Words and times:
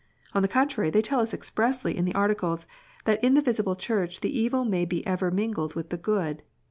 On 0.33 0.41
the 0.41 0.47
contrary, 0.47 0.89
they 0.89 1.03
tell 1.03 1.19
us 1.19 1.31
expressly 1.31 1.95
in 1.95 2.05
the 2.05 2.15
Articles, 2.15 2.65
that 3.05 3.23
"in 3.23 3.35
the 3.35 3.39
visible 3.41 3.75
Church 3.75 4.21
the 4.21 4.35
evil 4.35 4.65
be 4.87 5.05
ever 5.05 5.29
mingled 5.29 5.73
w 5.73 5.77
r 5.77 5.81
ith 5.85 5.89
the 5.91 5.97
good." 5.97 6.41